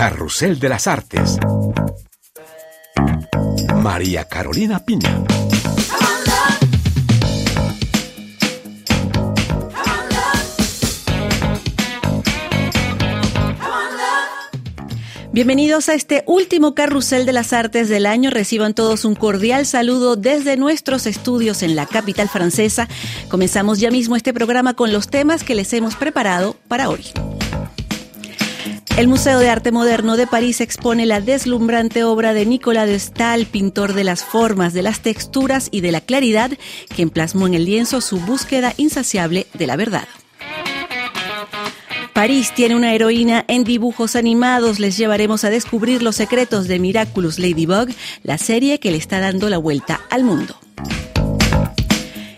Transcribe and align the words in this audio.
Carrusel 0.00 0.58
de 0.58 0.70
las 0.70 0.86
Artes. 0.86 1.36
María 3.76 4.24
Carolina 4.24 4.82
Piña. 4.82 5.22
Bienvenidos 15.32 15.90
a 15.90 15.92
este 15.92 16.24
último 16.26 16.74
carrusel 16.74 17.26
de 17.26 17.34
las 17.34 17.52
artes 17.52 17.90
del 17.90 18.06
año. 18.06 18.30
Reciban 18.30 18.72
todos 18.72 19.04
un 19.04 19.14
cordial 19.14 19.66
saludo 19.66 20.16
desde 20.16 20.56
nuestros 20.56 21.04
estudios 21.04 21.62
en 21.62 21.76
la 21.76 21.84
capital 21.84 22.30
francesa. 22.30 22.88
Comenzamos 23.28 23.80
ya 23.80 23.90
mismo 23.90 24.16
este 24.16 24.32
programa 24.32 24.72
con 24.72 24.94
los 24.94 25.08
temas 25.08 25.44
que 25.44 25.54
les 25.54 25.70
hemos 25.74 25.94
preparado 25.94 26.56
para 26.68 26.88
hoy. 26.88 27.04
El 29.00 29.08
Museo 29.08 29.38
de 29.38 29.48
Arte 29.48 29.72
Moderno 29.72 30.18
de 30.18 30.26
París 30.26 30.60
expone 30.60 31.06
la 31.06 31.22
deslumbrante 31.22 32.04
obra 32.04 32.34
de 32.34 32.44
Nicolas 32.44 32.86
de 32.86 32.98
Stahl, 32.98 33.46
pintor 33.46 33.94
de 33.94 34.04
las 34.04 34.22
formas, 34.22 34.74
de 34.74 34.82
las 34.82 35.00
texturas 35.00 35.70
y 35.70 35.80
de 35.80 35.90
la 35.90 36.02
claridad, 36.02 36.50
quien 36.94 37.08
plasmó 37.08 37.46
en 37.46 37.54
el 37.54 37.64
lienzo 37.64 38.02
su 38.02 38.20
búsqueda 38.20 38.74
insaciable 38.76 39.46
de 39.54 39.66
la 39.66 39.76
verdad. 39.76 40.06
París 42.12 42.52
tiene 42.54 42.76
una 42.76 42.92
heroína 42.92 43.46
en 43.48 43.64
dibujos 43.64 44.16
animados. 44.16 44.78
Les 44.78 44.98
llevaremos 44.98 45.44
a 45.44 45.50
descubrir 45.50 46.02
los 46.02 46.16
secretos 46.16 46.68
de 46.68 46.78
Miraculous 46.78 47.38
Ladybug, 47.38 47.88
la 48.22 48.36
serie 48.36 48.80
que 48.80 48.90
le 48.90 48.98
está 48.98 49.18
dando 49.18 49.48
la 49.48 49.56
vuelta 49.56 50.02
al 50.10 50.24
mundo. 50.24 50.56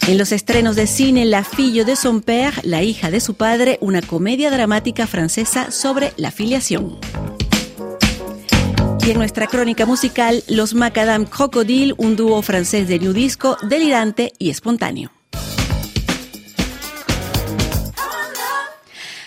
En 0.09 0.19
los 0.19 0.33
estrenos 0.33 0.75
de 0.75 0.89
cine 0.89 1.25
La 1.25 1.45
fille 1.45 1.85
de 1.85 1.95
son 1.95 2.23
père, 2.23 2.61
la 2.65 2.83
hija 2.83 3.11
de 3.13 3.21
su 3.21 3.35
padre, 3.35 3.79
una 3.81 4.03
comedia 4.03 4.51
dramática 4.51 5.07
francesa 5.07 5.71
sobre 5.71 6.13
la 6.17 6.33
filiación. 6.33 6.99
Y 9.07 9.11
en 9.11 9.19
nuestra 9.19 9.47
crónica 9.47 9.87
musical, 9.87 10.43
Los 10.49 10.75
Macadam 10.75 11.25
Crocodile, 11.25 11.95
un 11.99 12.17
dúo 12.17 12.43
francés 12.43 12.89
de 12.89 12.99
new 12.99 13.13
disco, 13.13 13.57
delirante 13.63 14.33
y 14.39 14.51
espontáneo. 14.51 15.13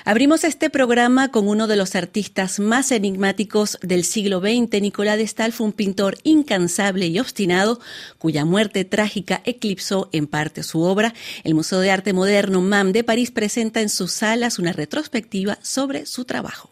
Abrimos 0.08 0.44
este 0.44 0.70
programa 0.70 1.30
con 1.30 1.48
uno 1.48 1.66
de 1.66 1.76
los 1.76 1.96
artistas 1.96 2.60
más 2.60 2.92
enigmáticos 2.92 3.80
del 3.82 4.04
siglo 4.04 4.40
XX. 4.40 4.80
Nicolás 4.80 5.18
de 5.18 5.26
Stahl 5.26 5.52
fue 5.52 5.66
un 5.66 5.74
pintor 5.74 6.20
incansable 6.22 7.08
y 7.08 7.18
obstinado, 7.18 7.80
cuya 8.20 8.46
muerte 8.46 8.86
trágica 8.86 9.42
eclipsó 9.46 10.10
en 10.12 10.28
parte 10.28 10.62
su 10.62 10.82
obra. 10.82 11.16
El 11.44 11.56
Museo 11.56 11.80
de 11.80 11.90
Arte 11.90 12.14
Moderno 12.14 12.62
MAM 12.62 12.92
de 12.92 13.04
París 13.04 13.32
presenta 13.32 13.82
en 13.82 13.90
sus 13.90 14.12
salas 14.12 14.60
una 14.60 14.74
retrospectiva 14.74 15.58
sobre 15.64 16.06
su 16.06 16.24
trabajo. 16.24 16.70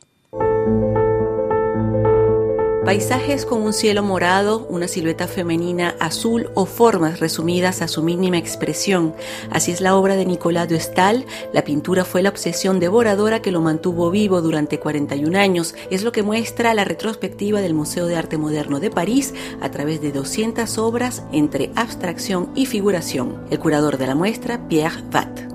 Paisajes 2.85 3.45
con 3.45 3.61
un 3.61 3.71
cielo 3.71 4.03
morado, 4.03 4.67
una 4.69 4.89
silueta 4.89 5.29
femenina 5.29 5.95
azul 6.01 6.49
o 6.53 6.65
formas 6.65 7.21
resumidas 7.21 7.81
a 7.81 7.87
su 7.87 8.03
mínima 8.03 8.37
expresión. 8.37 9.15
Así 9.49 9.71
es 9.71 9.79
la 9.79 9.95
obra 9.95 10.17
de 10.17 10.25
Nicolas 10.25 10.67
de 10.67 10.81
Stahl. 10.81 11.25
La 11.53 11.63
pintura 11.63 12.03
fue 12.03 12.21
la 12.21 12.29
obsesión 12.29 12.81
devoradora 12.81 13.41
que 13.41 13.53
lo 13.53 13.61
mantuvo 13.61 14.11
vivo 14.11 14.41
durante 14.41 14.79
41 14.79 15.39
años. 15.39 15.75
Es 15.91 16.03
lo 16.03 16.11
que 16.11 16.23
muestra 16.23 16.73
la 16.73 16.83
retrospectiva 16.83 17.61
del 17.61 17.73
Museo 17.73 18.05
de 18.05 18.17
Arte 18.17 18.37
Moderno 18.37 18.81
de 18.81 18.91
París 18.91 19.33
a 19.61 19.71
través 19.71 20.01
de 20.01 20.11
200 20.11 20.77
obras 20.77 21.23
entre 21.31 21.71
abstracción 21.75 22.49
y 22.53 22.65
figuración. 22.65 23.45
El 23.49 23.59
curador 23.59 23.97
de 23.97 24.07
la 24.07 24.15
muestra, 24.15 24.67
Pierre 24.67 25.03
Vatt. 25.09 25.52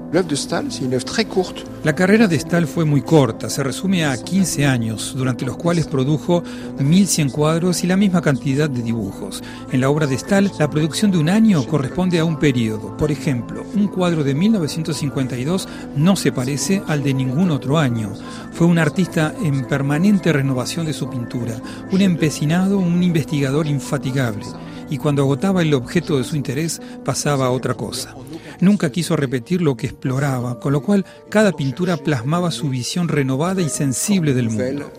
La 1.84 1.94
carrera 1.94 2.26
de 2.26 2.38
Stahl 2.38 2.66
fue 2.66 2.86
muy 2.86 3.02
corta, 3.02 3.50
se 3.50 3.62
resume 3.62 4.06
a 4.06 4.16
15 4.16 4.64
años, 4.64 5.12
durante 5.14 5.44
los 5.44 5.58
cuales 5.58 5.86
produjo 5.86 6.42
1100 6.78 7.28
cuadros 7.28 7.84
y 7.84 7.86
la 7.86 7.98
misma 7.98 8.22
cantidad 8.22 8.70
de 8.70 8.80
dibujos. 8.80 9.42
En 9.70 9.82
la 9.82 9.90
obra 9.90 10.06
de 10.06 10.16
Stahl, 10.16 10.50
la 10.58 10.70
producción 10.70 11.10
de 11.10 11.18
un 11.18 11.28
año 11.28 11.62
corresponde 11.66 12.18
a 12.18 12.24
un 12.24 12.38
periodo. 12.38 12.96
Por 12.96 13.12
ejemplo, 13.12 13.66
un 13.74 13.88
cuadro 13.88 14.24
de 14.24 14.34
1952 14.34 15.68
no 15.94 16.16
se 16.16 16.32
parece 16.32 16.82
al 16.86 17.02
de 17.02 17.12
ningún 17.12 17.50
otro 17.50 17.76
año. 17.76 18.14
Fue 18.52 18.66
un 18.66 18.78
artista 18.78 19.34
en 19.44 19.66
permanente 19.66 20.32
renovación 20.32 20.86
de 20.86 20.94
su 20.94 21.10
pintura, 21.10 21.60
un 21.92 22.00
empecinado, 22.00 22.78
un 22.78 23.02
investigador 23.02 23.66
infatigable. 23.66 24.46
Y 24.88 24.96
cuando 24.96 25.20
agotaba 25.20 25.60
el 25.60 25.74
objeto 25.74 26.16
de 26.16 26.24
su 26.24 26.34
interés, 26.34 26.80
pasaba 27.04 27.44
a 27.44 27.50
otra 27.50 27.74
cosa. 27.74 28.14
Nunca 28.60 28.90
quiso 28.90 29.14
repetir 29.16 29.62
lo 29.62 29.76
que 29.76 29.86
exploraba, 29.86 30.58
con 30.58 30.72
lo 30.72 30.82
cual 30.82 31.04
cada 31.28 31.52
pintura 31.52 31.96
plasmaba 31.96 32.50
su 32.50 32.68
visión 32.68 33.08
renovada 33.08 33.62
y 33.62 33.68
sensible 33.68 34.34
del 34.34 34.50
mundo. 34.50 34.90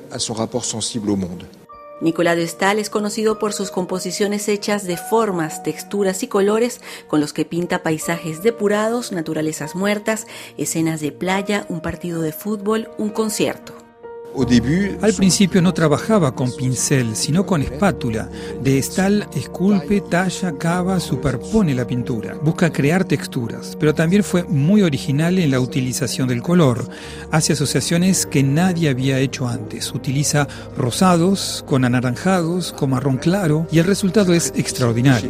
Nicolás 2.02 2.38
de 2.38 2.48
Stahl 2.48 2.80
es 2.80 2.90
conocido 2.90 3.40
por 3.40 3.52
sus 3.52 3.72
composiciones 3.72 4.48
hechas 4.48 4.86
de 4.86 4.96
formas, 4.96 5.64
texturas 5.64 6.24
y 6.24 6.28
colores 6.28 6.80
con 7.08 7.20
los 7.20 7.34
que 7.34 7.44
pinta 7.44 7.84
paisajes 7.84 8.42
depurados, 8.42 9.12
naturalezas 9.12 9.76
muertas, 9.76 10.26
escenas 10.58 11.02
de 11.02 11.12
playa, 11.12 11.66
un 11.68 11.82
partido 11.82 12.22
de 12.22 12.32
fútbol, 12.32 12.90
un 12.98 13.10
concierto. 13.10 13.89
Al 15.02 15.14
principio 15.14 15.62
no 15.62 15.74
trabajaba 15.74 16.34
con 16.34 16.52
pincel, 16.52 17.16
sino 17.16 17.46
con 17.46 17.62
espátula. 17.62 18.30
De 18.62 18.82
Stahl 18.82 19.28
esculpe, 19.36 20.02
talla, 20.02 20.54
cava, 20.58 21.00
superpone 21.00 21.74
la 21.74 21.86
pintura. 21.86 22.36
Busca 22.42 22.72
crear 22.72 23.04
texturas, 23.04 23.76
pero 23.80 23.94
también 23.94 24.24
fue 24.24 24.44
muy 24.44 24.82
original 24.82 25.40
en 25.40 25.52
la 25.52 25.60
utilización 25.60 26.28
del 26.28 26.42
color. 26.42 26.88
Hace 27.32 27.54
asociaciones 27.54 28.26
que 28.26 28.44
nadie 28.44 28.90
había 28.90 29.20
hecho 29.20 29.48
antes. 29.48 29.94
Utiliza 29.94 30.48
rosados 30.78 31.64
con 31.68 31.84
anaranjados, 31.84 32.72
con 32.74 32.92
marrón 32.92 33.18
claro, 33.18 33.68
y 33.72 33.80
el 33.80 33.86
resultado 33.86 34.34
es 34.34 34.54
extraordinario. 34.56 35.30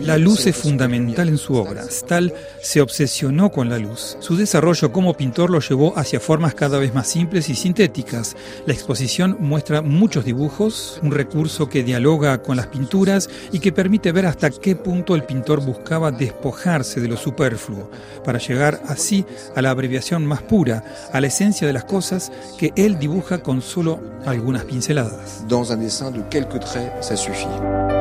La 0.00 0.16
luz 0.16 0.46
es 0.46 0.56
fundamental 0.56 1.28
en 1.28 1.38
su 1.38 1.54
obra. 1.54 1.84
Stahl 1.90 2.32
se 2.62 2.80
obsesionó 2.80 3.50
con 3.50 3.68
la 3.68 3.78
luz. 3.78 4.16
Su 4.20 4.36
desarrollo 4.36 4.90
como 4.90 5.14
pintor 5.14 5.50
lo 5.50 5.60
llevó 5.60 5.98
hacia 5.98 6.20
formas 6.20 6.54
cada 6.54 6.78
vez 6.78 6.94
más 6.94 7.08
simples 7.08 7.48
y 7.48 7.54
sintéticas. 7.54 8.36
La 8.66 8.72
exposición 8.72 9.36
muestra 9.40 9.82
muchos 9.82 10.24
dibujos, 10.24 10.98
un 11.02 11.10
recurso 11.10 11.68
que 11.68 11.82
dialoga 11.82 12.42
con 12.42 12.56
las 12.56 12.68
pinturas 12.68 13.28
y 13.52 13.58
que 13.58 13.72
permite 13.72 14.12
ver 14.12 14.26
hasta 14.26 14.50
qué 14.50 14.76
punto 14.76 15.14
el 15.14 15.24
pintor 15.24 15.60
buscaba 15.64 16.10
despojarse 16.10 17.00
de 17.00 17.08
lo 17.08 17.16
superfluo, 17.16 17.90
para 18.24 18.38
llegar 18.38 18.80
así 18.88 19.24
a 19.54 19.62
la 19.62 19.70
abreviación 19.70 20.24
más 20.24 20.42
pura, 20.42 20.84
a 21.12 21.20
la 21.20 21.26
esencia 21.26 21.66
de 21.66 21.72
las 21.72 21.84
cosas 21.84 22.32
que 22.58 22.72
él 22.76 22.98
dibuja 22.98 23.42
con 23.42 23.60
solo 23.60 24.00
algunas 24.24 24.64
pinceladas. 24.64 25.44
Dans 25.48 25.70
un 25.70 25.80
dessin 25.80 26.10
de 26.10 26.22
quelques 26.30 26.60
traits, 26.60 26.90
ça 27.00 27.16
suffit. 27.16 27.93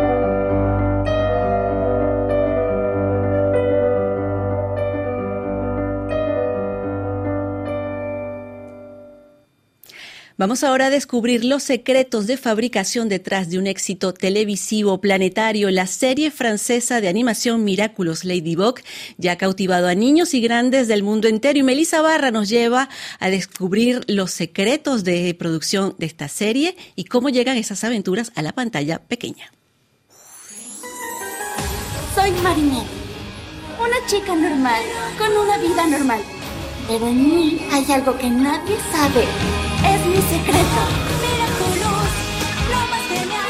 Vamos 10.35 10.63
ahora 10.63 10.87
a 10.87 10.89
descubrir 10.89 11.45
los 11.45 11.61
secretos 11.61 12.25
de 12.25 12.37
fabricación 12.37 13.07
detrás 13.07 13.51
de 13.51 13.59
un 13.59 13.67
éxito 13.67 14.15
televisivo 14.15 14.99
planetario. 14.99 15.69
La 15.69 15.85
serie 15.85 16.31
francesa 16.31 17.01
de 17.01 17.07
animación 17.07 17.63
Miraculous 17.63 18.25
Ladybug 18.25 18.79
ya 19.19 19.33
ha 19.33 19.37
cautivado 19.37 19.87
a 19.87 19.93
niños 19.93 20.33
y 20.33 20.41
grandes 20.41 20.87
del 20.87 21.03
mundo 21.03 21.27
entero 21.27 21.59
y 21.59 21.63
Melissa 21.63 22.01
Barra 22.01 22.31
nos 22.31 22.49
lleva 22.49 22.89
a 23.19 23.29
descubrir 23.29 24.01
los 24.07 24.31
secretos 24.31 25.03
de 25.03 25.35
producción 25.35 25.93
de 25.99 26.07
esta 26.07 26.27
serie 26.27 26.75
y 26.95 27.03
cómo 27.03 27.29
llegan 27.29 27.57
esas 27.57 27.83
aventuras 27.83 28.31
a 28.33 28.41
la 28.41 28.53
pantalla 28.53 28.97
pequeña. 28.97 29.51
Soy 32.15 32.31
Marinette, 32.41 32.87
una 33.79 34.07
chica 34.07 34.33
normal, 34.33 34.81
con 35.19 35.31
una 35.31 35.59
vida 35.59 35.85
normal. 35.85 36.21
Pero 36.87 37.07
en 37.07 37.29
mí 37.29 37.59
hay 37.71 37.91
algo 37.91 38.17
que 38.17 38.29
nadie 38.29 38.77
sabe. 38.91 39.25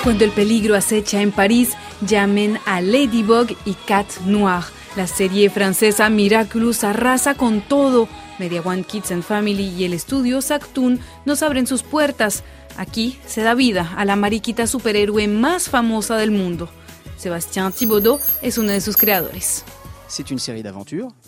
Cuando 0.04 0.25
el 0.25 0.31
peligro 0.31 0.75
acecha 0.75 1.21
en 1.21 1.31
París, 1.31 1.77
llamen 2.01 2.60
a 2.65 2.81
Ladybug 2.81 3.56
y 3.63 3.74
Cat 3.74 4.06
Noir. 4.25 4.63
La 4.98 5.07
serie 5.07 5.50
francesa 5.50 6.10
Miraculous 6.10 6.83
arrasa 6.83 7.36
con 7.36 7.62
todo. 7.62 8.10
Media 8.38 8.62
One 8.62 8.83
Kids 8.83 9.12
and 9.12 9.24
Family 9.24 9.69
y 9.69 9.86
el 9.86 9.94
estudio 9.94 10.42
Sactoon 10.42 11.00
nos 11.25 11.42
abren 11.42 11.68
sus 11.68 11.83
puertas. 11.83 12.44
Aquí 12.75 13.18
se 13.25 13.44
da 13.44 13.54
vida 13.54 13.94
a 13.95 14.04
la 14.04 14.15
mariquita 14.15 14.68
superhéroe 14.68 15.27
más 15.27 15.69
famosa 15.69 16.18
del 16.18 16.31
mundo. 16.31 16.69
Sébastien 17.15 17.71
Thibaudot 17.71 18.19
es 18.42 18.57
uno 18.57 18.71
de 18.71 18.81
sus 18.81 18.98
creadores. 18.98 19.63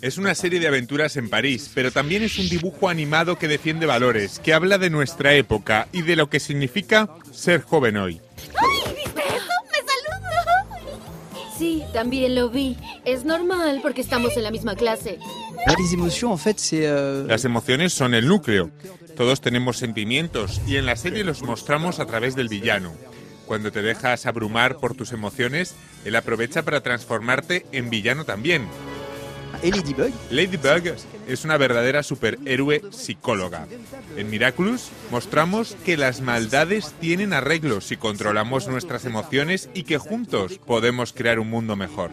Es 0.00 0.18
una 0.18 0.34
serie 0.34 0.60
de 0.60 0.68
aventuras 0.68 1.16
en 1.16 1.28
París, 1.28 1.70
pero 1.74 1.90
también 1.90 2.22
es 2.22 2.38
un 2.38 2.48
dibujo 2.48 2.88
animado 2.88 3.38
que 3.38 3.48
defiende 3.48 3.86
valores, 3.86 4.38
que 4.38 4.54
habla 4.54 4.78
de 4.78 4.90
nuestra 4.90 5.34
época 5.34 5.88
y 5.92 6.02
de 6.02 6.16
lo 6.16 6.28
que 6.30 6.40
significa 6.40 7.08
ser 7.32 7.62
joven 7.62 7.96
hoy. 7.96 8.20
¡Ay! 8.38 8.94
¿Viste 8.94 9.20
eso? 9.20 9.52
Me 9.72 11.58
Sí, 11.58 11.82
también 11.92 12.34
lo 12.34 12.50
vi. 12.50 12.76
Es 13.04 13.24
normal 13.24 13.80
porque 13.82 14.02
estamos 14.02 14.36
en 14.36 14.42
la 14.44 14.50
misma 14.50 14.76
clase. 14.76 15.18
Euh, 16.72 17.24
Las 17.26 17.44
emociones 17.44 17.92
son 17.92 18.14
el 18.14 18.28
núcleo. 18.28 18.70
Todos 19.16 19.40
tenemos 19.40 19.78
sentimientos 19.78 20.60
y 20.66 20.76
en 20.76 20.84
la 20.86 20.96
serie 20.96 21.24
los 21.24 21.42
mostramos 21.42 21.98
a 21.98 22.06
través 22.06 22.36
del 22.36 22.48
villano. 22.48 22.92
Cuando 23.46 23.70
te 23.72 23.82
dejas 23.82 24.26
abrumar 24.26 24.78
por 24.78 24.94
tus 24.94 25.12
emociones, 25.12 25.74
él 26.04 26.16
aprovecha 26.16 26.62
para 26.62 26.82
transformarte 26.82 27.64
en 27.72 27.90
villano 27.90 28.24
también. 28.24 28.66
Ladybug? 29.62 30.12
Ladybug 30.30 30.96
es 31.26 31.44
una 31.44 31.56
verdadera 31.56 32.02
superhéroe 32.02 32.82
psicóloga. 32.90 33.66
En 34.16 34.30
Miraculous 34.30 34.90
mostramos 35.10 35.76
que 35.84 35.96
las 35.96 36.20
maldades 36.20 36.94
tienen 37.00 37.32
arreglo 37.32 37.80
si 37.80 37.96
controlamos 37.96 38.68
nuestras 38.68 39.04
emociones 39.04 39.70
y 39.74 39.84
que 39.84 39.98
juntos 39.98 40.58
podemos 40.58 41.12
crear 41.12 41.38
un 41.38 41.50
mundo 41.50 41.76
mejor. 41.76 42.10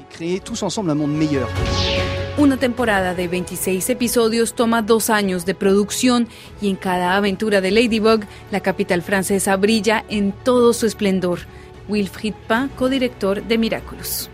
Una 2.35 2.57
temporada 2.57 3.13
de 3.13 3.27
26 3.27 3.91
episodios 3.91 4.55
toma 4.55 4.81
dos 4.81 5.11
años 5.11 5.45
de 5.45 5.53
producción 5.53 6.27
y 6.59 6.69
en 6.71 6.75
cada 6.75 7.15
aventura 7.15 7.61
de 7.61 7.69
Ladybug, 7.69 8.21
la 8.49 8.59
capital 8.59 9.03
francesa 9.03 9.55
brilla 9.55 10.03
en 10.09 10.31
todo 10.31 10.73
su 10.73 10.87
esplendor. 10.87 11.41
Wilfried 11.87 12.33
Pain, 12.47 12.69
codirector 12.69 13.43
de 13.43 13.57
Miraculous. 13.59 14.31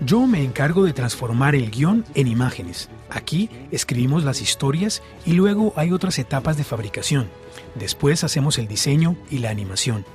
Yo 0.00 0.26
me 0.26 0.42
encargo 0.42 0.84
de 0.84 0.94
transformar 0.94 1.54
el 1.54 1.70
guion 1.70 2.06
en 2.14 2.26
imágenes. 2.26 2.88
Aquí 3.10 3.50
escribimos 3.70 4.24
las 4.24 4.40
historias 4.40 5.02
y 5.26 5.32
luego 5.32 5.74
hay 5.76 5.92
otras 5.92 6.18
etapas 6.18 6.56
de 6.56 6.64
fabricación. 6.64 7.28
Después 7.74 8.24
hacemos 8.24 8.56
el 8.56 8.66
diseño 8.66 9.14
y 9.30 9.40
la 9.40 9.50
animación. 9.50 10.06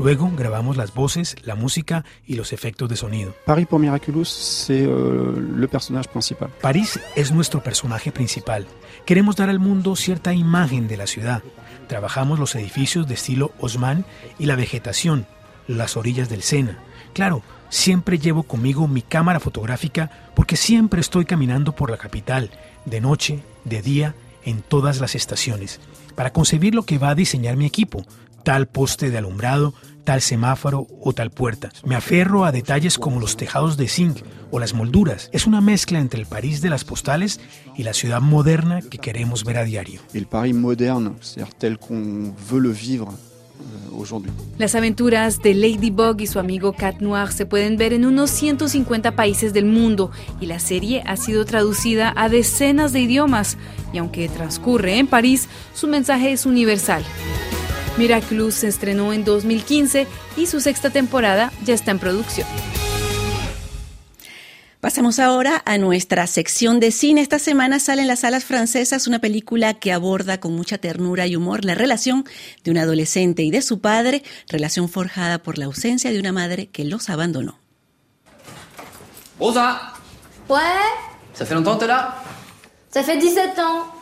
Luego 0.00 0.32
grabamos 0.34 0.78
las 0.78 0.94
voces, 0.94 1.36
la 1.44 1.54
música 1.54 2.06
y 2.26 2.36
los 2.36 2.54
efectos 2.54 2.88
de 2.88 2.96
sonido. 2.96 3.34
Paris 3.44 3.66
pour 3.66 3.78
Miraculous, 3.78 4.24
c'est 4.24 4.86
euh, 4.86 5.38
le 5.54 5.68
personnage 5.68 6.08
principal. 6.08 6.48
París 6.62 6.98
es 7.16 7.32
nuestro 7.32 7.62
personaje 7.62 8.10
principal. 8.10 8.66
Queremos 9.04 9.36
dar 9.36 9.50
al 9.50 9.58
mundo 9.58 9.94
cierta 9.96 10.32
imagen 10.32 10.88
de 10.88 10.96
la 10.96 11.06
ciudad. 11.06 11.42
Trabajamos 11.86 12.38
los 12.38 12.54
edificios 12.54 13.06
de 13.08 13.14
estilo 13.14 13.52
Osman 13.60 14.06
y 14.38 14.46
la 14.46 14.56
vegetación, 14.56 15.26
las 15.68 15.98
orillas 15.98 16.30
del 16.30 16.40
Sena. 16.40 16.78
Claro, 17.12 17.42
siempre 17.68 18.18
llevo 18.18 18.44
conmigo 18.44 18.88
mi 18.88 19.02
cámara 19.02 19.38
fotográfica 19.38 20.10
porque 20.34 20.56
siempre 20.56 21.02
estoy 21.02 21.26
caminando 21.26 21.72
por 21.72 21.90
la 21.90 21.98
capital, 21.98 22.50
de 22.86 23.02
noche, 23.02 23.42
de 23.66 23.82
día, 23.82 24.14
en 24.46 24.62
todas 24.62 24.98
las 24.98 25.14
estaciones, 25.14 25.78
para 26.14 26.32
concebir 26.32 26.74
lo 26.74 26.84
que 26.84 26.96
va 26.96 27.10
a 27.10 27.14
diseñar 27.14 27.58
mi 27.58 27.66
equipo, 27.66 28.06
tal 28.42 28.66
poste 28.66 29.10
de 29.10 29.18
alumbrado, 29.18 29.74
tal 30.04 30.20
semáforo 30.20 30.86
o 31.00 31.12
tal 31.12 31.30
puerta. 31.30 31.70
Me 31.84 31.96
aferro 31.96 32.44
a 32.44 32.52
detalles 32.52 32.98
como 32.98 33.20
los 33.20 33.36
tejados 33.36 33.76
de 33.76 33.88
zinc 33.88 34.18
o 34.50 34.58
las 34.58 34.74
molduras. 34.74 35.28
Es 35.32 35.46
una 35.46 35.60
mezcla 35.60 35.98
entre 36.00 36.20
el 36.20 36.26
París 36.26 36.60
de 36.60 36.70
las 36.70 36.84
postales 36.84 37.40
y 37.76 37.82
la 37.82 37.94
ciudad 37.94 38.20
moderna 38.20 38.80
que 38.82 38.98
queremos 38.98 39.44
ver 39.44 39.58
a 39.58 39.64
diario. 39.64 40.00
El 40.12 40.26
París 40.26 40.54
moderne, 40.54 41.12
tel 41.58 41.78
qu'on 41.78 42.34
veut 42.50 42.60
le 42.60 42.72
vivre 42.72 43.10
Euh, 43.60 44.20
Las 44.58 44.74
aventuras 44.74 45.42
de 45.42 45.54
Ladybug 45.54 46.20
y 46.20 46.26
su 46.26 46.38
amigo 46.38 46.72
Cat 46.72 47.00
Noir 47.00 47.32
se 47.32 47.46
pueden 47.46 47.76
ver 47.76 47.92
en 47.92 48.06
unos 48.06 48.30
150 48.30 49.14
países 49.16 49.52
del 49.52 49.66
mundo 49.66 50.10
y 50.40 50.46
la 50.46 50.58
serie 50.58 51.02
ha 51.06 51.16
sido 51.16 51.44
traducida 51.44 52.12
a 52.16 52.28
decenas 52.28 52.92
de 52.92 53.00
idiomas 53.00 53.58
y 53.92 53.98
aunque 53.98 54.28
transcurre 54.28 54.98
en 54.98 55.06
París, 55.06 55.48
su 55.74 55.88
mensaje 55.88 56.32
es 56.32 56.46
universal. 56.46 57.04
Miraculous 57.96 58.54
se 58.54 58.68
estrenó 58.68 59.12
en 59.12 59.24
2015 59.24 60.06
y 60.36 60.46
su 60.46 60.60
sexta 60.60 60.90
temporada 60.90 61.52
ya 61.64 61.74
está 61.74 61.90
en 61.90 61.98
producción. 61.98 62.46
Pasamos 64.80 65.18
ahora 65.18 65.62
a 65.66 65.76
nuestra 65.76 66.26
sección 66.26 66.80
de 66.80 66.90
cine. 66.90 67.20
Esta 67.20 67.38
semana 67.38 67.78
sale 67.78 68.00
en 68.00 68.08
las 68.08 68.20
salas 68.20 68.46
francesas 68.46 69.06
una 69.06 69.18
película 69.18 69.74
que 69.74 69.92
aborda 69.92 70.40
con 70.40 70.56
mucha 70.56 70.78
ternura 70.78 71.26
y 71.26 71.36
humor 71.36 71.66
la 71.66 71.74
relación 71.74 72.24
de 72.64 72.70
un 72.70 72.78
adolescente 72.78 73.42
y 73.42 73.50
de 73.50 73.60
su 73.60 73.80
padre, 73.80 74.22
relación 74.48 74.88
forjada 74.88 75.42
por 75.42 75.58
la 75.58 75.66
ausencia 75.66 76.10
de 76.10 76.18
una 76.18 76.32
madre 76.32 76.68
que 76.68 76.84
los 76.84 77.10
abandonó. 77.10 77.58
Rosa 79.38 79.92
Ouais 80.48 80.58
Ça 81.34 81.44
fait 81.44 81.54
longtemps 81.54 81.74
que 81.76 81.80
t'es 81.80 81.86
là 81.86 82.14
Ça 82.90 83.02
fait 83.02 83.18
17 83.18 83.58
ans. 83.58 83.99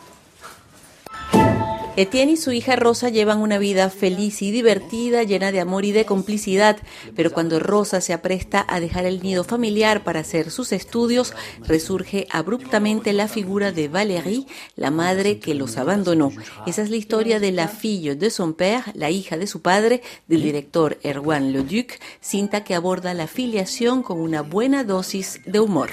Etienne 1.95 2.33
y 2.33 2.37
su 2.37 2.51
hija 2.51 2.75
Rosa 2.75 3.09
llevan 3.09 3.39
una 3.39 3.57
vida 3.57 3.89
feliz 3.89 4.41
y 4.41 4.51
divertida, 4.51 5.23
llena 5.23 5.51
de 5.51 5.59
amor 5.59 5.85
y 5.85 5.91
de 5.91 6.05
complicidad, 6.05 6.77
pero 7.15 7.31
cuando 7.31 7.59
Rosa 7.59 7.99
se 7.99 8.13
apresta 8.13 8.65
a 8.67 8.79
dejar 8.79 9.05
el 9.05 9.21
nido 9.21 9.43
familiar 9.43 10.03
para 10.03 10.21
hacer 10.21 10.51
sus 10.51 10.71
estudios, 10.71 11.33
resurge 11.61 12.27
abruptamente 12.31 13.11
la 13.11 13.27
figura 13.27 13.71
de 13.71 13.87
Valérie, 13.87 14.45
la 14.75 14.91
madre 14.91 15.39
que 15.39 15.55
los 15.55 15.77
abandonó. 15.77 16.31
Esa 16.65 16.83
es 16.83 16.89
la 16.89 16.95
historia 16.95 17.39
de 17.39 17.51
La 17.51 17.67
fille 17.67 18.15
de 18.15 18.29
son 18.29 18.53
père, 18.53 18.91
la 18.93 19.09
hija 19.09 19.37
de 19.37 19.47
su 19.47 19.61
padre, 19.61 20.01
del 20.27 20.41
director 20.41 20.97
Erwan 21.03 21.51
Leduc, 21.51 21.99
cinta 22.21 22.63
que 22.63 22.75
aborda 22.75 23.13
la 23.13 23.27
filiación 23.27 24.03
con 24.03 24.19
una 24.19 24.41
buena 24.41 24.83
dosis 24.83 25.41
de 25.45 25.59
humor. 25.59 25.89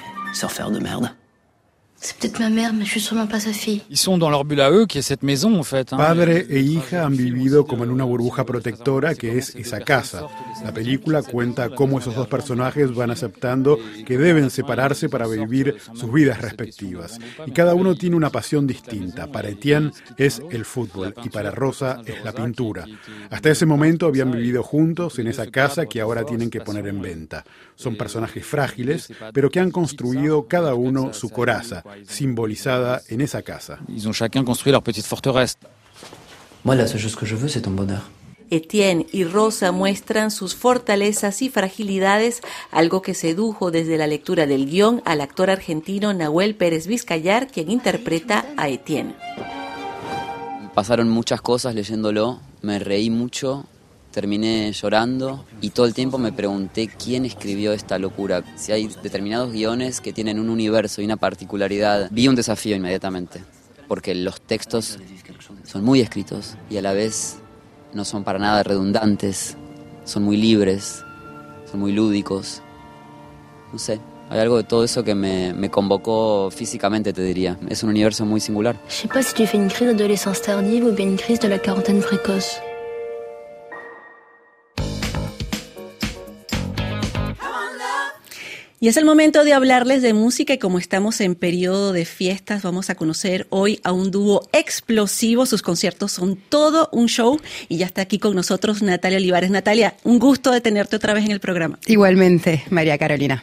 de 0.70 1.25
merda. 5.96 6.14
Padre 6.14 6.46
e 6.48 6.60
hija 6.60 7.04
han 7.04 7.16
vivido 7.16 7.66
como 7.66 7.84
en 7.84 7.90
una 7.90 8.04
burbuja 8.04 8.44
protectora 8.44 9.14
que 9.14 9.38
es 9.38 9.54
esa 9.56 9.80
casa. 9.80 10.26
La 10.64 10.72
película 10.72 11.22
cuenta 11.22 11.70
cómo 11.70 11.98
esos 11.98 12.14
dos 12.14 12.28
personajes 12.28 12.94
van 12.94 13.10
aceptando 13.10 13.78
que 14.06 14.18
deben 14.18 14.50
separarse 14.50 15.08
para 15.08 15.26
vivir 15.26 15.78
sus 15.94 16.12
vidas 16.12 16.40
respectivas. 16.40 17.18
Y 17.46 17.50
cada 17.50 17.74
uno 17.74 17.96
tiene 17.96 18.16
una 18.16 18.30
pasión 18.30 18.66
distinta. 18.66 19.26
Para 19.32 19.48
Etienne 19.48 19.90
es 20.16 20.40
el 20.50 20.64
fútbol 20.64 21.14
y 21.24 21.28
para 21.28 21.50
Rosa 21.50 22.02
es 22.06 22.24
la 22.24 22.32
pintura. 22.32 22.86
Hasta 23.30 23.50
ese 23.50 23.66
momento 23.66 24.06
habían 24.06 24.30
vivido 24.30 24.62
juntos 24.62 25.18
en 25.18 25.26
esa 25.26 25.46
casa 25.46 25.86
que 25.86 26.00
ahora 26.00 26.24
tienen 26.24 26.50
que 26.50 26.60
poner 26.60 26.86
en 26.86 27.02
venta. 27.02 27.44
Son 27.74 27.96
personajes 27.96 28.46
frágiles, 28.46 29.12
pero 29.32 29.50
que 29.50 29.60
han 29.60 29.70
construido 29.70 30.46
cada 30.46 30.74
uno 30.74 31.12
su 31.12 31.30
coraza 31.30 31.82
simbolizada 32.08 33.02
en 33.08 33.20
esa 33.20 33.42
casa. 33.42 33.78
Ils 33.88 34.06
ont 34.08 34.12
chacun 34.12 34.44
construit 34.44 34.72
leur 34.72 34.82
petite 34.82 35.06
forteresse. 35.06 35.56
Moi, 36.64 36.74
la 36.74 36.86
seule 36.86 37.00
chose 37.00 37.16
que 37.16 37.26
je 37.26 37.36
veux, 37.36 37.48
c'est 37.48 37.62
ton 37.62 37.70
bonheur. 37.70 38.10
Etienne 38.50 39.06
y 39.12 39.24
Rosa 39.24 39.72
muestran 39.72 40.30
sus 40.30 40.54
fortalezas 40.54 41.42
y 41.42 41.48
fragilidades, 41.48 42.42
algo 42.70 43.02
que 43.02 43.14
sedujo 43.14 43.70
desde 43.70 43.98
la 43.98 44.06
lectura 44.06 44.46
del 44.46 44.66
guion 44.66 45.02
al 45.04 45.20
actor 45.20 45.50
argentino 45.50 46.12
Nahuel 46.12 46.54
Pérez 46.54 46.86
Vizcayar, 46.86 47.48
quien 47.48 47.70
interpreta 47.70 48.46
a 48.56 48.68
Etienne. 48.68 49.14
Pasaron 50.74 51.08
muchas 51.08 51.40
cosas 51.40 51.74
leyéndolo, 51.74 52.40
me 52.62 52.78
reí 52.78 53.10
mucho, 53.10 53.64
terminé 54.16 54.72
llorando 54.72 55.44
y 55.60 55.68
todo 55.68 55.84
el 55.84 55.92
tiempo 55.92 56.16
me 56.16 56.32
pregunté 56.32 56.88
quién 56.88 57.26
escribió 57.26 57.74
esta 57.74 57.98
locura. 57.98 58.42
Si 58.56 58.72
hay 58.72 58.88
determinados 59.02 59.52
guiones 59.52 60.00
que 60.00 60.14
tienen 60.14 60.40
un 60.40 60.48
universo 60.48 61.02
y 61.02 61.04
una 61.04 61.18
particularidad, 61.18 62.08
vi 62.10 62.26
un 62.26 62.34
desafío 62.34 62.74
inmediatamente, 62.74 63.44
porque 63.88 64.14
los 64.14 64.40
textos 64.40 64.98
son 65.64 65.84
muy 65.84 66.00
escritos 66.00 66.56
y 66.70 66.78
a 66.78 66.82
la 66.82 66.94
vez 66.94 67.36
no 67.92 68.06
son 68.06 68.24
para 68.24 68.38
nada 68.38 68.62
redundantes, 68.62 69.54
son 70.06 70.22
muy 70.22 70.38
libres, 70.38 71.04
son 71.70 71.80
muy 71.80 71.92
lúdicos. 71.92 72.62
No 73.70 73.78
sé, 73.78 74.00
hay 74.30 74.40
algo 74.40 74.56
de 74.56 74.64
todo 74.64 74.82
eso 74.82 75.04
que 75.04 75.14
me, 75.14 75.52
me, 75.52 75.68
convocó 75.68 76.50
físicamente, 76.50 77.12
te 77.12 77.22
diría. 77.22 77.58
Es 77.68 77.82
un 77.82 77.90
universo 77.90 78.24
muy 78.24 78.40
singular. 78.40 78.80
Je 78.88 79.02
sais 79.02 79.12
pas 79.12 79.26
si 79.26 79.34
tu 79.34 79.46
fais 79.46 79.60
une 79.60 79.68
crise 79.68 79.92
d'adolescence 79.92 80.40
tardive 80.40 80.86
ou 80.86 80.94
bien 80.94 81.08
une 81.08 81.38
de 81.38 81.48
la 81.48 81.58
quarantaine 81.58 82.00
précoce. 82.00 82.62
Y 88.78 88.88
es 88.88 88.98
el 88.98 89.06
momento 89.06 89.42
de 89.42 89.54
hablarles 89.54 90.02
de 90.02 90.12
música 90.12 90.52
y 90.52 90.58
como 90.58 90.78
estamos 90.78 91.22
en 91.22 91.34
periodo 91.34 91.94
de 91.94 92.04
fiestas, 92.04 92.62
vamos 92.62 92.90
a 92.90 92.94
conocer 92.94 93.46
hoy 93.48 93.80
a 93.84 93.92
un 93.92 94.10
dúo 94.10 94.46
explosivo. 94.52 95.46
Sus 95.46 95.62
conciertos 95.62 96.12
son 96.12 96.36
todo 96.36 96.90
un 96.92 97.06
show 97.06 97.40
y 97.70 97.78
ya 97.78 97.86
está 97.86 98.02
aquí 98.02 98.18
con 98.18 98.34
nosotros 98.34 98.82
Natalia 98.82 99.16
Olivares. 99.16 99.50
Natalia, 99.50 99.96
un 100.04 100.18
gusto 100.18 100.50
de 100.50 100.60
tenerte 100.60 100.94
otra 100.94 101.14
vez 101.14 101.24
en 101.24 101.30
el 101.30 101.40
programa. 101.40 101.78
Igualmente, 101.86 102.64
María 102.68 102.98
Carolina. 102.98 103.42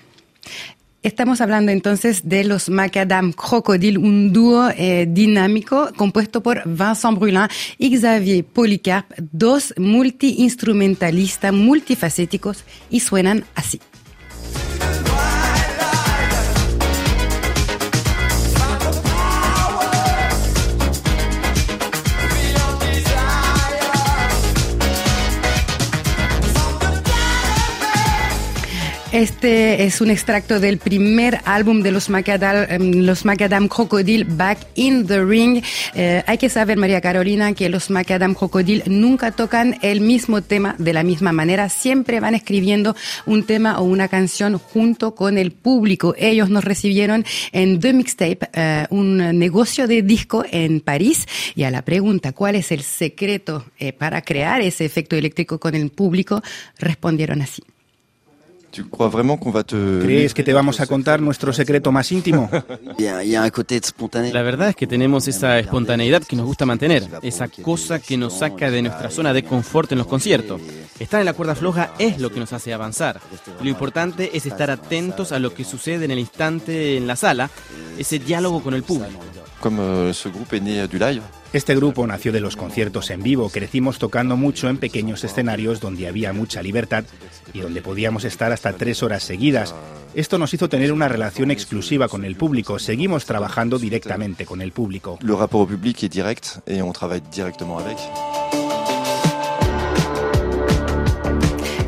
Estamos 1.01 1.41
hablando 1.41 1.71
entonces 1.71 2.29
de 2.29 2.43
los 2.43 2.69
Macadam 2.69 3.33
Crocodile, 3.33 3.97
un 3.97 4.31
dúo 4.31 4.69
eh, 4.69 5.07
dinámico 5.09 5.89
compuesto 5.97 6.43
por 6.43 6.61
Vincent 6.63 7.17
Brulin 7.17 7.47
y 7.79 7.97
Xavier 7.97 8.45
Policarp, 8.45 9.11
dos 9.17 9.73
multiinstrumentalistas 9.77 11.51
multifacéticos 11.51 12.63
y 12.91 12.99
suenan 12.99 13.45
así. 13.55 13.81
Este 29.13 29.83
es 29.83 30.01
un 30.01 30.09
extracto 30.09 30.59
del 30.59 30.79
primer 30.79 31.39
álbum 31.45 31.83
de 31.83 31.91
los 31.91 32.09
Macadam, 32.09 32.65
em, 32.67 33.05
los 33.05 33.21
Crocodile, 33.69 34.23
Back 34.23 34.57
in 34.73 35.05
the 35.05 35.23
Ring. 35.23 35.61
Eh, 35.93 36.23
hay 36.25 36.39
que 36.39 36.49
saber, 36.49 36.79
María 36.79 36.99
Carolina, 36.99 37.53
que 37.53 37.69
los 37.69 37.91
Macadam 37.91 38.33
Crocodile 38.33 38.85
nunca 38.87 39.29
tocan 39.29 39.77
el 39.83 40.01
mismo 40.01 40.41
tema 40.41 40.75
de 40.79 40.93
la 40.93 41.03
misma 41.03 41.31
manera. 41.31 41.69
Siempre 41.69 42.19
van 42.21 42.33
escribiendo 42.33 42.95
un 43.27 43.43
tema 43.43 43.79
o 43.79 43.83
una 43.83 44.07
canción 44.07 44.57
junto 44.57 45.13
con 45.13 45.37
el 45.37 45.51
público. 45.51 46.15
Ellos 46.17 46.49
nos 46.49 46.63
recibieron 46.63 47.23
en 47.51 47.79
The 47.79 47.93
Mixtape, 47.93 48.49
eh, 48.51 48.87
un 48.89 49.37
negocio 49.37 49.85
de 49.87 50.01
disco 50.01 50.43
en 50.49 50.81
París. 50.81 51.27
Y 51.53 51.65
a 51.65 51.69
la 51.69 51.83
pregunta, 51.83 52.31
¿cuál 52.31 52.55
es 52.55 52.71
el 52.71 52.81
secreto 52.81 53.63
eh, 53.77 53.93
para 53.93 54.23
crear 54.23 54.61
ese 54.61 54.85
efecto 54.85 55.15
eléctrico 55.15 55.59
con 55.59 55.75
el 55.75 55.91
público? 55.91 56.41
Respondieron 56.79 57.43
así. 57.43 57.61
¿Crees 60.01 60.33
que 60.33 60.43
te 60.43 60.53
vamos 60.53 60.79
a 60.79 60.87
contar 60.87 61.21
nuestro 61.21 61.53
secreto 61.53 61.91
más 61.91 62.11
íntimo? 62.11 62.49
La 64.33 64.41
verdad 64.41 64.69
es 64.69 64.75
que 64.75 64.87
tenemos 64.87 65.27
esa 65.27 65.59
espontaneidad 65.59 66.23
que 66.23 66.35
nos 66.35 66.45
gusta 66.45 66.65
mantener, 66.65 67.07
esa 67.21 67.47
cosa 67.47 67.99
que 67.99 68.17
nos 68.17 68.39
saca 68.39 68.71
de 68.71 68.81
nuestra 68.81 69.09
zona 69.11 69.33
de 69.33 69.43
confort 69.43 69.91
en 69.91 69.99
los 69.99 70.07
conciertos. 70.07 70.61
Estar 70.99 71.19
en 71.19 71.25
la 71.25 71.33
cuerda 71.33 71.55
floja 71.55 71.93
es 71.99 72.19
lo 72.19 72.31
que 72.31 72.39
nos 72.39 72.53
hace 72.53 72.73
avanzar. 72.73 73.19
Lo 73.61 73.69
importante 73.69 74.35
es 74.35 74.45
estar 74.45 74.71
atentos 74.71 75.31
a 75.31 75.39
lo 75.39 75.53
que 75.53 75.63
sucede 75.63 76.05
en 76.05 76.11
el 76.11 76.19
instante 76.19 76.97
en 76.97 77.07
la 77.07 77.15
sala, 77.15 77.49
ese 77.97 78.19
diálogo 78.19 78.63
con 78.63 78.73
el 78.73 78.83
público. 78.83 79.19
Euh, 79.65 80.09
este 80.09 80.29
grupo 80.29 80.55
nació 82.07 82.31
de 82.31 82.41
los 82.41 82.55
conciertos 82.55 83.09
en 83.11 83.21
vivo, 83.21 83.49
crecimos 83.49 83.99
tocando 83.99 84.35
mucho 84.35 84.69
en 84.69 84.77
pequeños 84.77 85.23
escenarios 85.23 85.79
donde 85.79 86.07
había 86.07 86.33
mucha 86.33 86.61
libertad 86.61 87.03
y 87.53 87.59
donde 87.59 87.81
podíamos 87.81 88.25
estar 88.25 88.51
hasta 88.51 88.73
tres 88.73 89.03
horas 89.03 89.23
seguidas. 89.23 89.75
Esto 90.15 90.37
nos 90.37 90.53
hizo 90.53 90.67
tener 90.69 90.91
una 90.91 91.07
relación 91.07 91.51
exclusiva 91.51 92.07
con 92.07 92.25
el 92.25 92.35
público, 92.35 92.79
seguimos 92.79 93.25
trabajando 93.25 93.79
directamente 93.79 94.45
con 94.45 94.61
el 94.61 94.71
público. 94.71 95.19
Le 95.21 95.35
rapport 95.35 95.61
au 95.61 95.67
public 95.67 96.03
est 96.03 96.13
direct 96.13 96.59
et 96.67 96.81
on 96.81 96.91
travaille 96.91 97.23
directement 97.31 97.79
avec. 97.79 97.97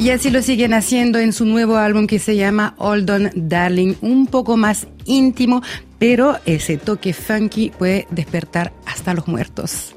Y 0.06 0.12
así 0.12 0.30
lo 0.30 0.44
siguen 0.44 0.76
haciendo 0.76 1.18
en 1.18 1.34
su 1.34 1.46
nuevo 1.46 1.78
álbum 1.78 2.06
que 2.06 2.20
se 2.20 2.36
llama 2.36 2.76
Hold 2.78 3.10
On 3.10 3.32
Darling, 3.34 3.96
un 4.02 4.28
poco 4.28 4.56
más 4.56 4.86
íntimo, 5.06 5.64
pero 6.00 6.38
ese 6.46 6.78
toque 6.78 7.14
funky 7.14 7.72
puede 7.72 8.08
despertar 8.12 8.74
hasta 8.86 9.14
los 9.14 9.28
muertos. 9.28 9.96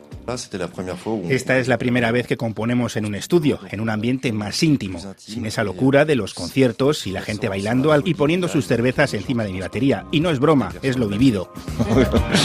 Esta 1.30 1.58
es 1.58 1.68
la 1.68 1.78
primera 1.78 2.12
vez 2.12 2.26
que 2.26 2.36
componemos 2.36 2.96
en 2.96 3.06
un 3.06 3.14
estudio, 3.14 3.60
en 3.70 3.80
un 3.80 3.88
ambiente 3.88 4.30
más 4.30 4.62
íntimo, 4.62 5.00
sin 5.16 5.46
esa 5.46 5.64
locura 5.64 6.04
de 6.04 6.16
los 6.16 6.34
conciertos 6.34 7.06
y 7.06 7.12
la 7.12 7.22
gente 7.22 7.48
bailando 7.48 7.94
y 8.04 8.12
poniendo 8.12 8.46
sus 8.46 8.66
cervezas 8.66 9.14
encima 9.14 9.44
de 9.44 9.52
mi 9.52 9.60
batería. 9.60 10.04
Y 10.10 10.20
no 10.20 10.28
es 10.28 10.38
broma, 10.38 10.70
es 10.82 10.98
lo 10.98 11.08
vivido. 11.08 11.50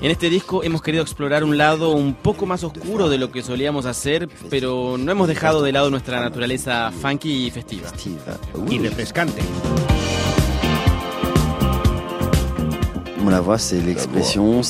En 0.00 0.10
este 0.10 0.30
disco 0.30 0.62
hemos 0.62 0.82
querido 0.82 1.02
explorar 1.02 1.42
un 1.42 1.58
lado 1.58 1.90
un 1.90 2.14
poco 2.14 2.46
más 2.46 2.62
oscuro 2.62 3.08
de 3.08 3.18
lo 3.18 3.32
que 3.32 3.42
solíamos 3.42 3.84
hacer, 3.84 4.28
pero 4.48 4.96
no 4.98 5.10
hemos 5.10 5.26
dejado 5.26 5.62
de 5.62 5.72
lado 5.72 5.90
nuestra 5.90 6.20
naturaleza 6.20 6.92
funky 6.92 7.46
y 7.46 7.50
festiva. 7.50 7.90
Y 8.70 8.78
refrescante. 8.78 9.42
La 13.28 13.40
voz, 13.40 13.72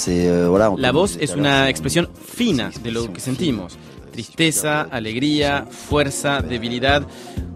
euh, 0.09 0.77
La 0.79 0.93
voz 0.93 1.17
es 1.21 1.35
una 1.35 1.69
expresión 1.69 2.09
fina 2.15 2.71
de 2.83 2.91
lo 2.91 3.13
que 3.13 3.21
sentimos. 3.21 3.79
Tristeza, 4.13 4.83
alegría, 4.83 5.67
fuerza, 5.71 6.43
debilidad, 6.43 7.07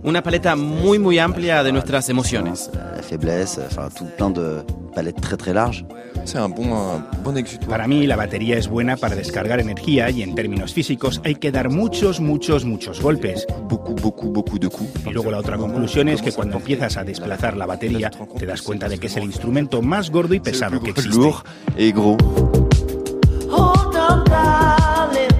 una 0.03 0.23
paleta 0.23 0.55
muy 0.55 0.99
muy 0.99 1.19
amplia 1.19 1.63
de 1.63 1.73
nuestras 1.73 2.09
emociones. 2.09 2.71
La 2.75 3.03
faiblesse, 3.03 3.59
enfin 3.59 3.91
tout 3.91 4.09
plein 4.17 4.33
de 4.33 4.65
palette 4.95 5.21
très 5.21 5.37
très 5.37 5.53
large. 5.53 5.85
Para 7.69 7.87
mí 7.87 8.07
la 8.07 8.17
batería 8.17 8.57
es 8.57 8.69
buena 8.69 8.97
para 8.97 9.15
descargar 9.15 9.61
energía 9.61 10.11
y 10.11 10.23
en 10.23 10.35
términos 10.35 10.73
físicos 10.73 11.21
hay 11.25 11.35
que 11.35 11.53
dar 11.53 11.71
muchos, 11.71 12.21
muchos, 12.21 12.65
muchos 12.65 13.01
golpes. 13.01 13.47
Y 15.07 15.11
luego 15.11 15.31
la 15.31 15.39
otra 15.39 15.59
conclusión 15.59 16.09
es 16.09 16.23
que 16.23 16.33
cuando 16.33 16.57
empiezas 16.57 16.97
a 16.97 17.05
desplazar 17.05 17.57
la 17.57 17.67
batería 17.67 18.11
te 18.39 18.47
das 18.47 18.63
cuenta 18.63 18.89
de 18.89 18.99
que 18.99 19.09
es 19.09 19.17
el 19.17 19.25
instrumento 19.25 19.83
más 19.83 20.11
gordo 20.11 20.35
y 20.35 20.41
pesado 20.41 20.81
que 20.81 20.91
existe. 20.91 21.19
Hold 23.51 23.95
Darling 24.29 25.35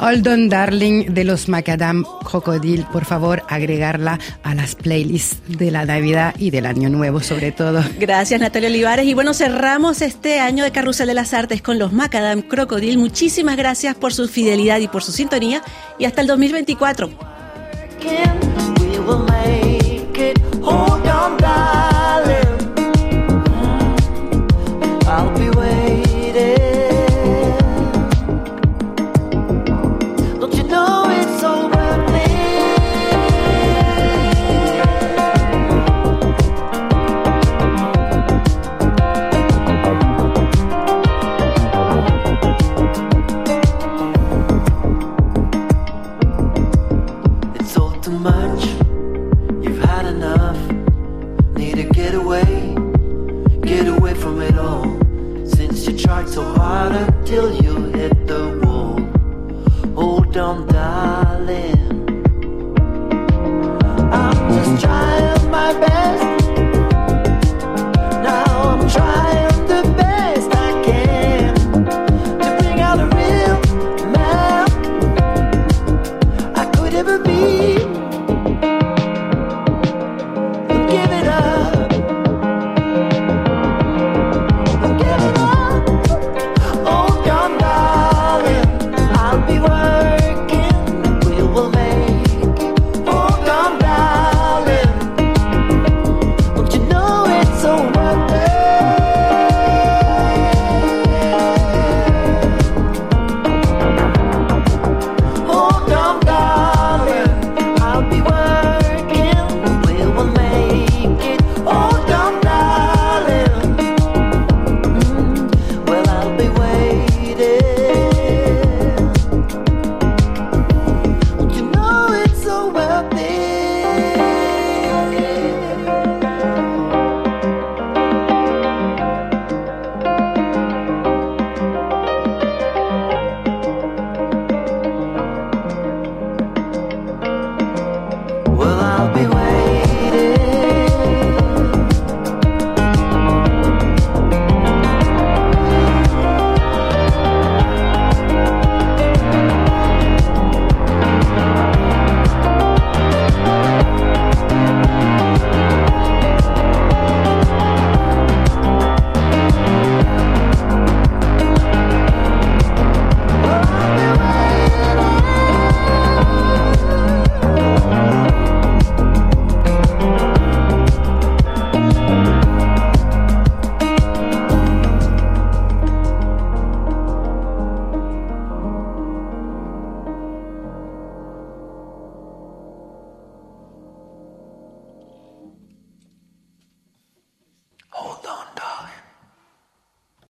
de 0.00 1.24
los 1.24 1.48
Macadam 1.48 2.04
Crocodile, 2.24 2.86
por 2.90 3.04
favor, 3.04 3.42
agregarla 3.48 4.18
a 4.42 4.54
las 4.54 4.74
playlists 4.74 5.40
de 5.46 5.70
la 5.70 5.84
Navidad 5.84 6.34
y 6.38 6.50
del 6.50 6.64
Año 6.64 6.88
Nuevo, 6.88 7.20
sobre 7.20 7.52
todo. 7.52 7.84
Gracias, 7.98 8.40
Natalia 8.40 8.70
Olivares. 8.70 9.04
Y 9.04 9.12
bueno, 9.12 9.34
cerramos 9.34 10.00
este 10.00 10.40
año 10.40 10.64
de 10.64 10.72
Carrusel 10.72 11.06
de 11.08 11.14
las 11.14 11.34
Artes 11.34 11.60
con 11.60 11.78
los 11.78 11.92
Macadam 11.92 12.40
Crocodile. 12.40 12.96
Muchísimas 12.96 13.58
gracias 13.58 13.94
por 13.94 14.14
su 14.14 14.26
fidelidad 14.26 14.80
y 14.80 14.88
por 14.88 15.02
su 15.02 15.12
sintonía. 15.12 15.62
Y 15.98 16.06
hasta 16.06 16.22
el 16.22 16.26
2024. 16.28 17.10